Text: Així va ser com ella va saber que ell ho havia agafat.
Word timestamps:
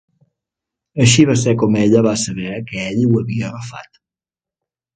Així 1.05 1.25
va 1.31 1.35
ser 1.41 1.53
com 1.63 1.77
ella 1.83 2.03
va 2.07 2.15
saber 2.23 2.57
que 2.73 2.81
ell 2.89 3.07
ho 3.11 3.13
havia 3.23 3.53
agafat. 3.53 4.05